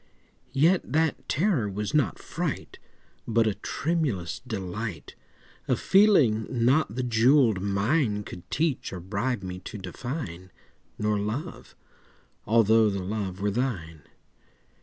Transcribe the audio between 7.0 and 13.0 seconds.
jewelled mine Could teach or bribe me to define— Nor Love—although